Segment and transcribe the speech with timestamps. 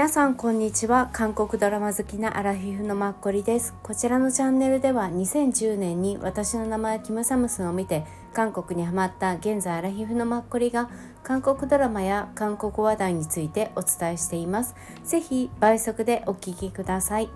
[0.00, 1.10] 皆さんこんにちは。
[1.12, 3.74] 韓国ドラマ好きなアラフィフのマッコリです。
[3.82, 10.88] こちらのチャンネルでは2010年に私の名前キムサムスンを見て韓国にハマった現在アラフィフのマッコリが
[11.22, 14.74] 韓国ドラマや韓国話題についてお伝えしています。
[15.04, 17.28] ぜひ倍速でお聞きください。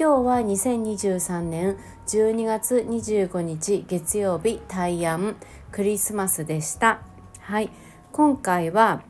[0.00, 1.76] 今日は2023年
[2.06, 5.36] 12月25日月曜日大安
[5.70, 7.02] クリスマスでした。
[7.40, 7.68] はい。
[8.10, 9.02] 今回は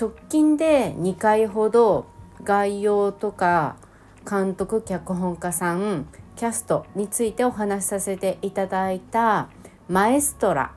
[0.00, 2.06] 直近で2回ほど
[2.42, 3.76] 概要とか
[4.26, 9.50] 監督脚本家さんキャストについてお話しさせていただいた
[9.90, 10.72] 「マエストラ」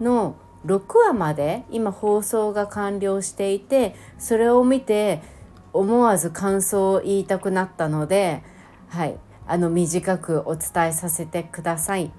[0.00, 5.20] の6話まで今放送が完了していてそれを見て
[5.74, 8.42] 思わず感想を言いたくなったので
[8.88, 12.10] はいあの短くお伝えさせてください。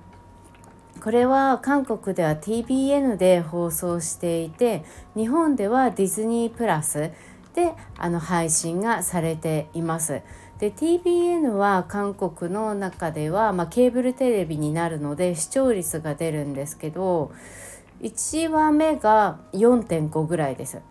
[1.07, 4.83] これは韓国では TBN で放送していて
[5.15, 7.11] 日本ではディズニープラス
[7.53, 10.21] であの配信がされています。
[10.59, 17.31] で TBN は韓国の中では、まあ、ケーブルテレビになるので視聴率が出るんですけど
[18.01, 20.81] 1話目が4.5ぐらいです。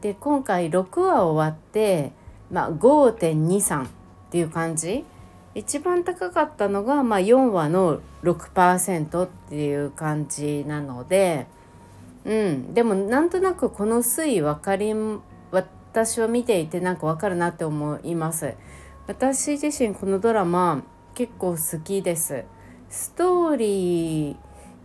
[0.00, 2.10] で今回6話終わって、
[2.50, 3.88] まあ、5.23っ
[4.32, 5.04] ていう感じ
[5.60, 11.46] 一番高かったのが、まあ、4話の6%っていう感じなので、
[12.24, 14.94] うん、でもなんとなくこの推移分かり
[15.50, 18.54] 私は見ていてなんか分かるなって思います。
[19.06, 20.82] 私自身このドラマ
[21.14, 22.44] 結構好きです。
[22.88, 24.36] ストーリー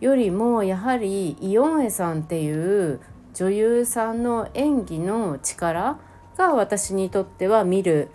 [0.02, 3.00] よりもやはりイオンエさんっていう
[3.34, 6.00] 女優さんの演技の力
[6.38, 8.10] が私にとっては見る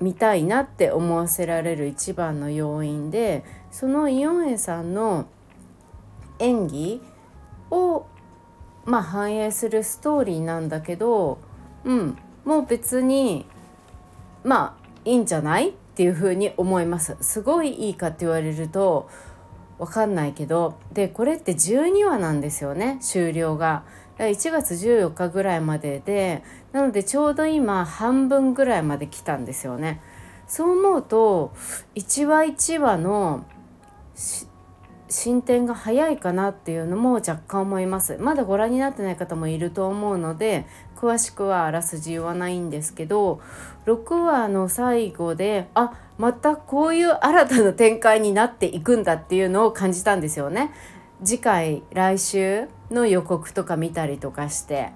[0.00, 5.26] 見たいなって思わせられる一番の要因でそのイオンエさんの
[6.38, 7.02] 演技
[7.70, 8.06] を
[8.84, 11.38] まあ反映するストーリーなんだけど、
[11.84, 13.46] うん、もう別に
[14.42, 17.16] まあいいんじゃないっていうふうに思います。
[17.20, 19.08] すごいいいかって言われると
[19.78, 23.84] 分かんないけどでこれって12話なんですよね終了が。
[24.18, 26.42] 1月14日ぐらいまでで
[26.72, 30.00] なのでちょうど今半分ぐらいまで来たんですよね。
[30.46, 31.52] そう思うと
[31.94, 33.44] 1話1話の
[35.08, 43.40] 進展が早いかなっていうのも若干思いますまだご覧になってない方もいると思うので詳しくはあらすじ言わないんですけど
[43.86, 50.72] 6話の最後であまたこういう新たな展開になっていくんだっていうのを感じたんですよね。
[51.22, 54.92] 次回来週の予告とか見たりとかして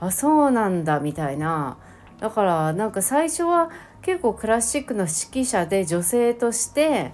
[0.00, 1.78] あそうなんだみたいな。
[2.18, 3.70] だからなんか最初は
[4.02, 7.12] 結構クラシックの指揮者で女性として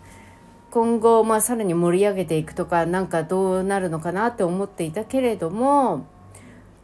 [0.70, 6.06] 今後まあさらに盛り上げていくとかなんかどうなるのかなって思っていたけれども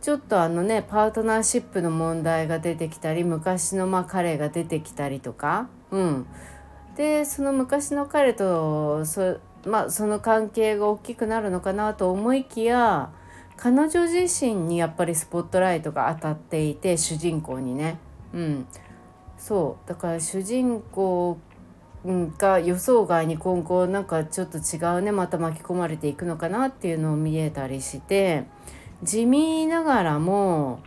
[0.00, 6.26] ちょっとあのねパートナーシップの問題が出てきたり昔のまあ彼が出てきたりとかうん。
[6.96, 13.10] でその昔の彼とそまあ、その関係が大きくなるのかなと思いきや
[13.56, 17.98] 彼女自身にやっぱりスポットライトが当たっていて主人公にね。
[18.34, 18.66] うん、
[19.38, 21.38] そうだから主人公
[22.38, 28.44] が予想外に今後なんかちょっと違うねまた巻き込まれていくのかなっていうのを見えたりして
[29.02, 30.80] 地味ながらも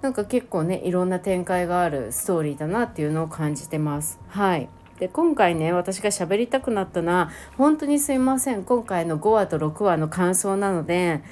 [0.00, 4.20] なんか結構ねいろんな展開があるストーリーだなっていうのを感じてます。
[4.28, 4.68] はい
[5.00, 8.64] で今回ね私が喋りたくなったのは本当にすいません。
[8.64, 11.22] 今回の5話と6話の感想なので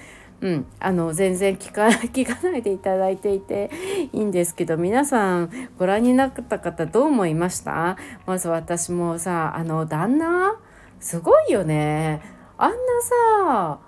[0.40, 3.70] うん、あの全然聞か 聞かないでいただいていて
[4.12, 7.96] いいんですけど皆さんご覧になった方どう思いました？
[8.24, 10.56] まず私もさあの旦那？
[11.00, 12.22] すごいよね。
[12.56, 13.78] あんなさ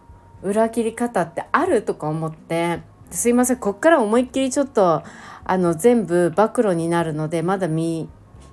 [0.43, 2.81] 裏切り方ってあるとか思って
[3.11, 3.57] すいません。
[3.57, 5.03] こっから思いっきりちょっと
[5.45, 8.09] あの全部暴露になるのでまだ見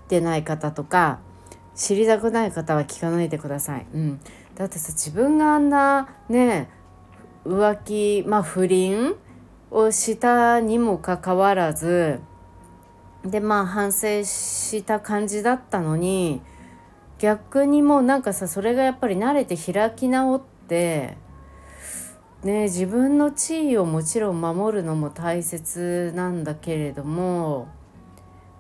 [0.07, 1.19] てない方とか
[1.75, 3.85] 知りたくない方は聞かないでください。
[3.93, 4.19] うん、
[4.55, 6.69] だってさ自分があんなね
[7.45, 9.15] 浮気まあ不倫
[9.69, 12.19] をしたにもかかわらず
[13.23, 16.41] でまあ反省した感じだったのに
[17.19, 21.17] 逆にもうなんかさそれがやっぱり慣れて開き直って
[22.43, 27.67] ね自分の地位をもちろん守るのも大切なんだけれども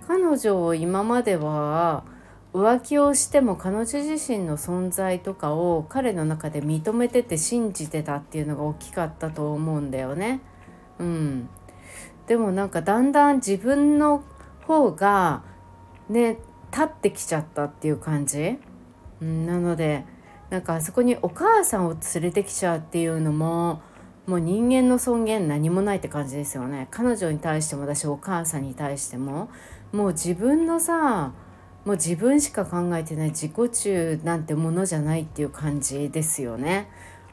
[0.07, 2.05] 彼女を今までは
[2.53, 10.39] 浮気をしても彼女自身の存在とかを彼の中で認めてて信じてたっていうのが大きかったと思うんだよね。
[10.97, 11.49] うん、
[12.25, 14.23] でもなんかだんだん自分の
[14.65, 15.43] 方が
[16.09, 16.39] ね
[16.71, 18.57] 立ってきちゃったっていう感じ、
[19.21, 20.05] うん、なので
[20.49, 23.81] なんかあそこにお母さんを連れてきちゃうっていうのも
[24.25, 26.87] もう人間の尊厳何もないって感じですよね。
[26.91, 29.49] 彼女に対してもだしお母さんに対しても。
[29.91, 31.33] もう自分のさ
[31.85, 36.89] もう自分しか考えてない自己中なんてものじゃないっていう感じですよね。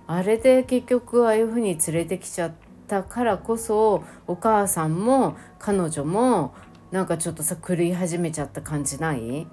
[0.06, 2.52] あれで結局ああいうふうに連れてきちゃっ
[2.86, 6.54] たからこそお母さんも彼女も
[6.92, 9.48] なんかちょっとさ狂い始めちゃった感じない？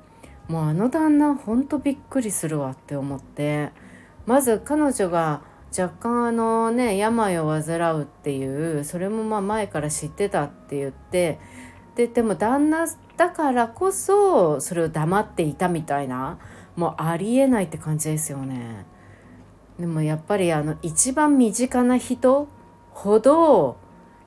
[0.48, 3.70] もうあの旦那ほんとびっくりするわって思って
[4.26, 5.42] まず彼女が
[5.76, 11.40] 若干あのね病を患うっていうそれもまあ前から知ってたって言って
[11.96, 16.40] ででも旦那だからこそそれを黙っていたみたいな
[16.76, 18.86] もうありえないって感じですよね。
[19.80, 22.48] でもやっぱりあの一番身近な人
[22.92, 23.78] ほど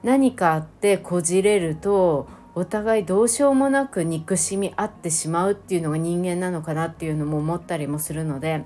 [0.03, 8.65] 何かあってこじれるとお互いどうしようもなく憎しみ合ってしまうっていうのが人間なのかなっていうのも思ったりもするので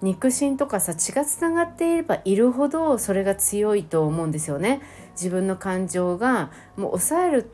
[0.00, 4.80] 肉親とかさ血がつながっていればいるほどそれが強いと思うんですよね。
[5.12, 7.50] 自分の感情がもう抑える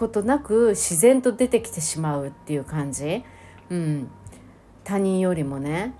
[0.00, 3.22] ことなく自然と出てきてしまうっていう感じ、
[3.68, 4.08] うん、
[4.82, 5.94] 他人よりもね。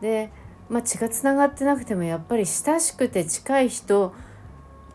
[0.00, 0.32] で、
[0.70, 4.14] まあ、血がつながってなくてもやっぱり親しくて近い人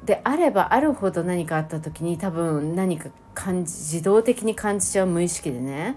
[0.04, 5.96] であればあるほど何かあった時に多分何か感じ自動的に感じちゃう無意識でね。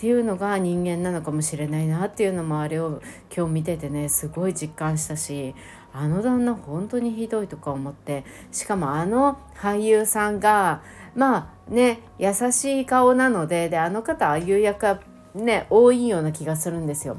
[0.00, 3.02] っていうのが人間なのかもしれないなっていうのもあれを
[3.36, 5.54] 今日見ててねすごい実感したし
[5.92, 10.80] あの旦那本当にひどいとか思ってしかもあの俳優さんが
[11.14, 15.00] まあね優しい顔なのでであの方ああいう役は
[15.34, 17.18] ね多いような気がするんですよ。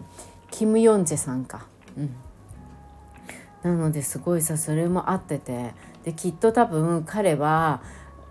[0.50, 1.68] キム・ヨンジェさんか。
[1.96, 2.16] うん、
[3.62, 7.84] なのですごいさそれも合っててできっと多分彼は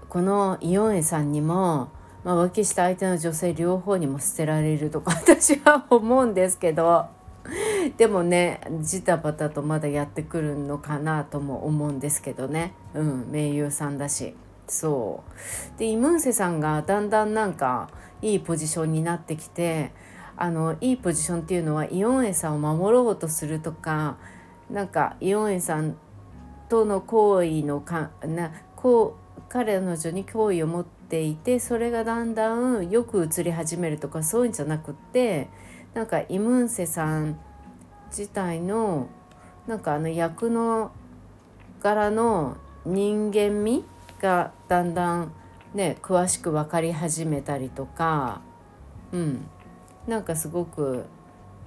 [0.08, 1.92] このイオンエさんにも
[2.24, 7.08] まあ、浮気した相手の女性両方にも捨てられるとか私は思うんですけど
[7.96, 12.74] でもねジタバタとまだやってくるのかなとも思うんですけどね。
[12.94, 14.34] うん名優さんだし。
[14.68, 15.24] そ
[15.76, 15.78] う。
[15.78, 17.90] でイムンセさんがだんだんなんか
[18.22, 19.90] いいポジションになってきて
[20.36, 24.18] あのいいポジションっていうのはイオンエさんを守ろうとするとか
[24.68, 25.96] なんかイオンエさん
[26.68, 35.48] との行為のかなこう彼女に好意を持ってていてそれがだんだんよく映り始めるとかそういうんじゃなくって
[35.92, 37.38] なんかイムンセさん
[38.08, 39.08] 自体の
[39.66, 40.92] なんかあの役の
[41.80, 43.84] 柄の人間味
[44.20, 45.32] がだんだん
[45.74, 48.40] ね詳しく分かり始めたりとか
[49.12, 49.46] うん。
[50.06, 51.04] なんかすごく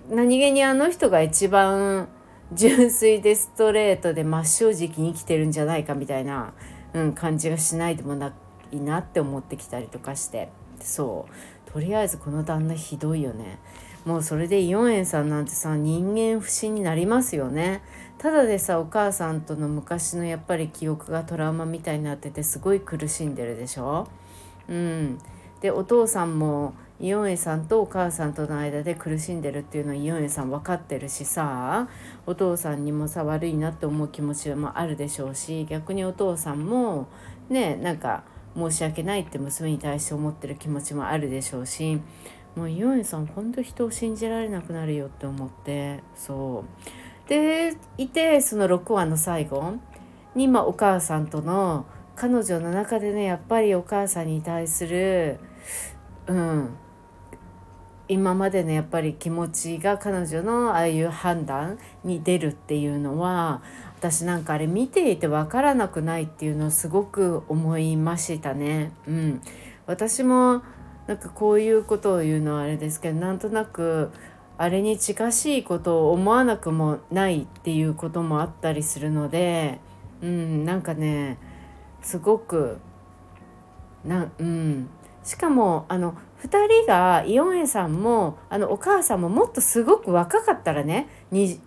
[0.09, 2.09] 何気にあの人が一番
[2.51, 6.53] 純粋でストレートで真っ正直に生きてるんじゃないかみたいな、
[6.93, 8.33] うん、感じがしないでもない
[8.73, 10.49] いなって思ってきたりとかして。
[10.79, 11.71] そう。
[11.71, 13.59] とりあえずこの旦那ひどいよね。
[14.05, 17.81] もうそれでイオンエンさんなんてさ人間不信になりますよね。
[18.17, 24.07] ただでさお母さんとの昔のやっぱり記憶がトラウマみたいになっててすごい苦しんでるでしょ。
[24.67, 25.19] うん。
[25.61, 31.87] でお父さんもイオンエさんとお母さんとの間で苦しんでるっていうのはイオンエさん分かってるしさ
[32.25, 37.07] お父さんにもさ悪いなって思う気持ちもあるでしょうし逆にお父さんも
[37.49, 38.23] ねなんか
[38.55, 41.99] 申し訳ないって娘に対して思ってる気持ちもあるでしょうし
[42.55, 46.63] もうイオンさんほんと人を信じられなくなるよって思ってそ
[47.27, 47.29] う。
[47.29, 49.75] でいてその6話の最後
[50.35, 51.85] に、まあ、お母さんとの
[52.15, 55.39] 彼女の中でねやっぱりお母さんに対する
[56.27, 56.75] うん
[58.09, 63.61] 今までのやっぱり気持ちが彼女のああいう判断に出るっていうのは
[64.03, 68.91] 私なんかあれ見ていて分からなくないっていうのをすごく思いましたね。
[69.07, 69.41] うん、
[69.85, 70.61] 私も
[71.07, 74.11] なんかこういうことを言うのはあれですけどなんとなく
[74.57, 79.79] あれに近しいことを思わなくもないっていうこともあったりするので、
[80.21, 81.37] うん、なんかね
[82.01, 82.79] すごく
[84.03, 84.89] な、うん、
[85.23, 91.07] しかもあの2人がイオンエさんもあのお母さんももっとすごく若かったらね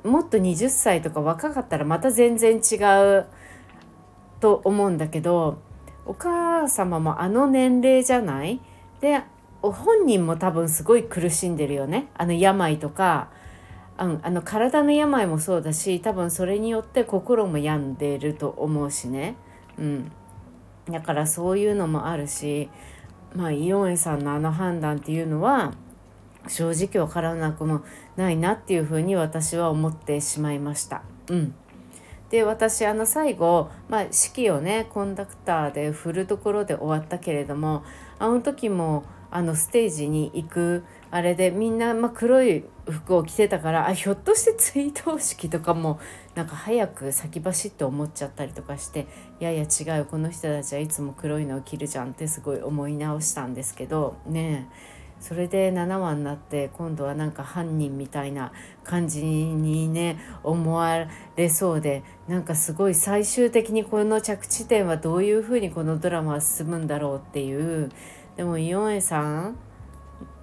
[0.04, 2.76] もっと20歳とか若かったらまた全然違
[3.18, 3.26] う
[4.40, 5.58] と思うんだけど
[6.04, 8.60] お母様もあの年齢じゃない？
[9.00, 9.22] で
[9.62, 12.08] 本人も多分すごい苦しんでるよね。
[12.14, 13.30] あの病とか
[13.96, 19.36] あのあの体の病もそうだし多分それによって心も病んでると思うしね、
[19.78, 20.12] うん、
[20.90, 22.68] だからそういうのもあるし
[23.34, 25.74] まあ、イオンエさんのあの判断っていうのは
[26.48, 27.82] 正直わからなくも
[28.16, 31.02] ないなっていうふうに私は思ってしまいました。
[31.28, 31.54] うん
[32.30, 37.84] で私あの最後、まあ、式をねコンダクターで振るところで終わったけれども
[38.18, 45.98] あの時もあのステージに行くあれでみんな、ま、黒い服を着てたからあひょっとして追悼式とかも
[46.34, 49.06] なんか早く先走って思っちゃったりとかして
[49.40, 54.68] いやいや違うこの人たちはいつも黒いのを着るじゃんってすごい思い直したんですけどね
[55.20, 58.52] それで7話になって今度はなんか犯人みたいな
[58.84, 67.90] 感じにね思われそうでなんかすごい最終的にこの着地点はどういうふうにこのドラマは進むんだろうっていう。
[68.36, 69.56] でもイオンエさん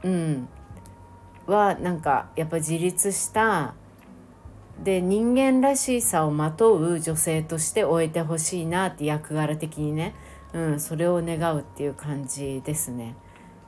[0.04, 0.48] うん。
[1.48, 3.74] はなんかやっぱ自立した
[4.82, 10.16] で人間らしさをまとう女性として終えてほしいなって役柄的にね、
[10.54, 13.16] うん、それを願うっていう感じですね。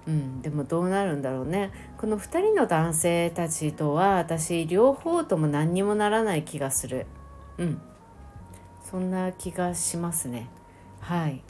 [0.07, 1.71] うん、でもどうなるんだろうね。
[1.97, 7.05] この2人の男性たちとは私両方とも何にもならない気がする。
[7.57, 7.81] うん。
[8.83, 10.47] そんな気がしますね。
[10.99, 11.41] はい。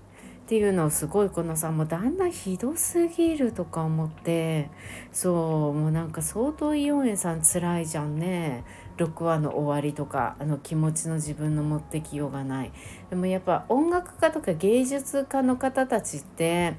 [0.46, 4.70] っていうのをすごいこのさもうだんだんひどすぎるとか思って
[5.12, 8.64] そうもうなんか相当イオンエさん辛いじゃんね。
[8.98, 12.72] 6話の終わりとかあの気持ちの自分の持ってきようがない。
[13.10, 16.76] でもやっぱ音楽家とか芸術家の方たちって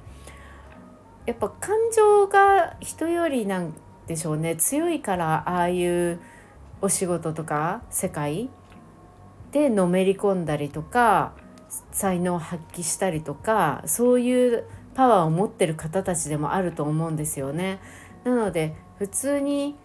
[1.27, 3.75] やっぱ感情が人よりなん
[4.07, 4.55] でしょうね。
[4.55, 6.21] 強いからああいう
[6.81, 8.49] お仕事とか世界
[9.51, 11.33] でのめり込んだりとか
[11.93, 17.81] 才能を発揮したりとかそういうパワーを持ってる方たちでもあると思うんですよね。
[18.25, 19.77] なので普通に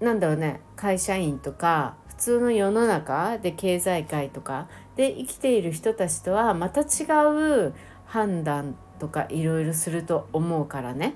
[0.00, 6.84] なんだろうね会社員とか普通の世の中で経済界とかで生きている人たちとはまた違
[7.66, 7.74] う
[8.06, 11.14] 判断とかいろいろすると思うからね。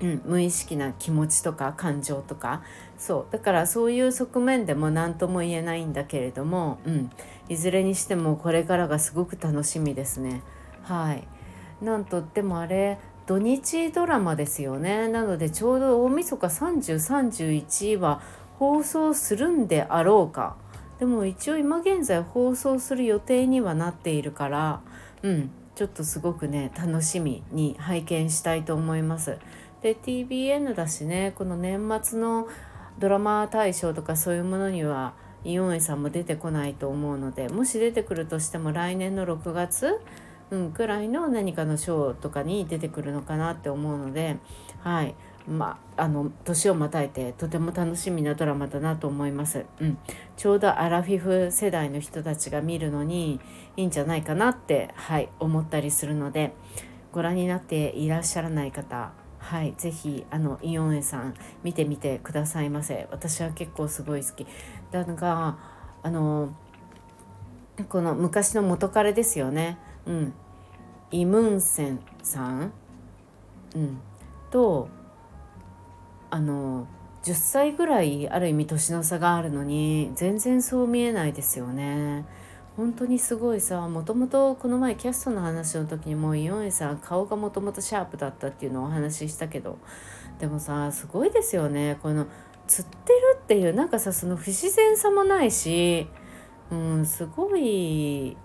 [0.00, 2.62] うん、無意識な気持ちとか感情とか
[2.98, 7.10] そうだからそういう側面でも何とも言えないんだけれども、うん、
[7.52, 10.42] いずれにしてもこれからがすごく楽しみですね。
[10.82, 11.26] はい
[11.82, 18.20] なんとってもあれ土日ドラマですよねなのでちょうど大晦日3031は
[18.58, 20.56] 放送するんであろうか
[20.98, 24.80] でも一応今現在放送する予定にはなっているから
[25.22, 29.38] うんちょっとすごくね楽しみに拝見したいと思います。
[29.80, 32.46] で TBN だしねこの年末の
[32.98, 40.00] ドラマ大賞とかそういうものにはイオンエさんも出てこないと思うのでもし出てくるとしても来年の6月、
[40.50, 44.36] うん、くらいの何かの賞とかに出てくるのかなって思うので
[44.80, 45.14] はい。
[45.48, 49.98] まあ、の年をまたいてとても楽しみなドラマだなと思います、うん、
[50.36, 53.40] ちょうどアラフィフ世代の人たちが見るのに
[53.76, 56.54] いいんじゃないかなって、はい、思ったりするので
[57.10, 59.10] ご覧になっていらっしゃらない方
[59.42, 60.24] はい、ぜひ
[60.62, 61.34] イオンエさん
[61.64, 63.08] 見てみてくださいませ。
[63.10, 64.46] 私は結構すごい好き。
[64.92, 65.58] だが
[66.02, 66.54] あの
[67.88, 69.78] この昔の元彼ですよね。
[70.06, 70.34] うん。
[71.10, 72.72] イムンセンさん、
[73.74, 73.98] うん、
[74.50, 74.88] と
[76.30, 76.86] あの
[77.22, 82.24] 10歳ぐらいある意味年の差があるのに全然そう見えないですよね。
[82.76, 89.78] 本当にすごいさもともとこの前キャストの話の時にもイオンエさん顔がもともとシャープだったっていうのをお話ししたけど
[90.38, 91.98] でもさすごいですよね。
[92.02, 92.26] この
[92.66, 96.06] 釣ってるっていうなんかさその不自然さもないし
[96.70, 98.36] うんすごい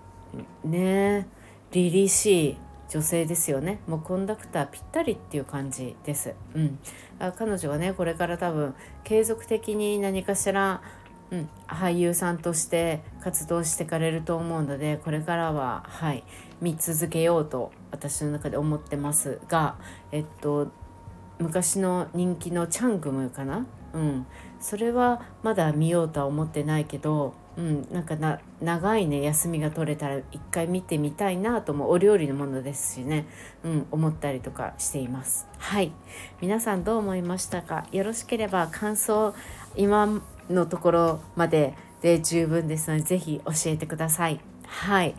[0.64, 1.26] ね
[1.70, 2.56] 凛々しい
[2.88, 6.34] 女性ですよねもうコンダクターぴったりっていう感じです。
[6.54, 6.78] うん、
[7.18, 10.80] あ彼女はねこれから多分継続的に何かしら、
[11.30, 16.24] うん、俳優さんとして活動してかれると思うのでこれからははい
[16.62, 19.76] 見続けようと私の中で思ってますが
[20.10, 20.68] えっと
[21.38, 24.26] 昔の人気のチャングムかなうん。
[24.60, 33.26] それはまだ見ようとは思ってないけどうん、なんかな長いね休みが取れたら一回見てみたいなともお料理のものですしね、
[33.64, 35.48] うん、思ったりとかしています。
[35.58, 35.90] はい。
[36.40, 37.86] 皆さんどう思いましたか？
[37.90, 39.34] よろしければ感想
[39.74, 44.38] 今のところまでで十分ですので是非教えてください。
[44.64, 45.16] はい。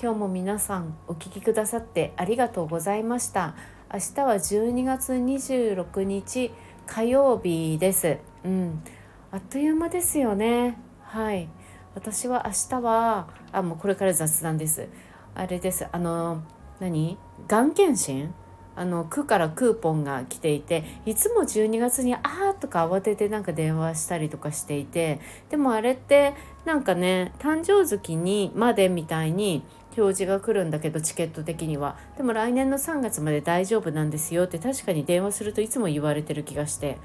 [0.00, 3.54] 今日も皆さんお聴きくださってありがとうございました。
[3.90, 6.52] 明日は12月26日
[6.88, 8.16] 火曜日です。
[8.44, 8.82] うん。
[9.30, 10.78] あっという間ですよね。
[11.02, 11.48] はい。
[11.94, 14.88] 私は明日はあもうこれから雑談です。
[15.34, 15.86] あれです。
[15.92, 16.42] あの
[16.80, 17.18] 何？
[17.46, 18.32] がん検診
[18.74, 29.64] あの区からクーポンが来ていていつも12月に「あー」とか慌ててなんか電話したりとかしていてでもあれってなんかね誕生月にまでみたいに
[29.96, 31.96] 表示が来るんだけどチケット的には。
[32.16, 36.98] でも来年の3月まで大丈夫なんですよって確かに電話するといつも言われてる気がして。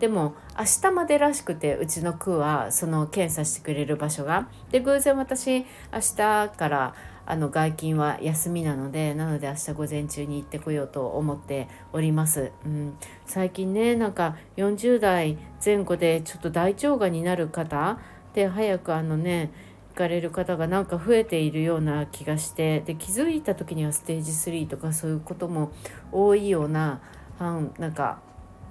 [0.00, 4.48] でも明日までらしくてうちの区はその検査してくれる場所が。
[4.70, 6.94] で偶然私明日から
[7.30, 17.98] あの外勤は休みなのでなので明日午前中に行ってこようと思っております、うん、最近ねなんか40代前後でちょっと大腸がんになる方
[18.32, 19.50] で早くあのね
[19.98, 25.72] かれる方がなんか増えているような気がしてで気づいた時にはステージ3とかそういうことも
[26.12, 27.00] 多いような
[27.40, 28.20] なんか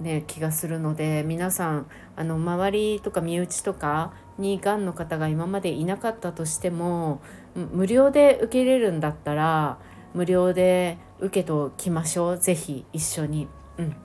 [0.00, 7.20] ね気がするので皆さんあの周りとか身内とかにがんの方が今までいなかったとしても
[7.54, 9.78] 無料で受けれるんだったら
[10.14, 13.48] 無料で受けときましょう是非一緒に。
[13.78, 13.96] うん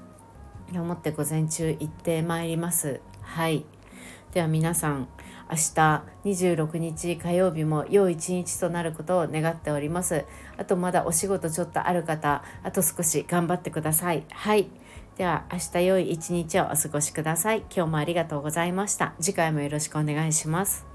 [0.75, 3.00] 思って午前中行ってまいります。
[3.22, 3.63] はい
[4.34, 5.08] では皆さん
[5.53, 10.25] 明日26日火曜日も良い一日となることを願っております。
[10.57, 14.24] あとまだお仕事ちょっとある方あと少し頑張ってください。
[14.31, 14.67] はい。
[15.15, 17.60] では明日良い一日をお過ごしください。
[17.74, 19.13] 今日もありがとうございました。
[19.22, 20.92] 次回もよろしくお願いします。